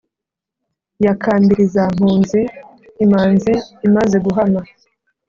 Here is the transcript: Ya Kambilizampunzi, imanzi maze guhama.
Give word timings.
Ya 1.05 1.13
Kambilizampunzi, 1.23 2.41
imanzi 3.03 3.53
maze 3.95 4.17
guhama. 4.25 4.61